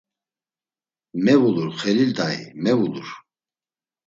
“Mevulur 1.23 1.69
Xelil 1.81 2.11
Dai… 2.17 2.37
Mevulur.” 2.63 3.09